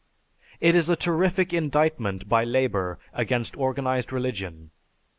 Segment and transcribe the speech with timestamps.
[0.59, 4.71] It is a terrific indictment by labor against organized religion.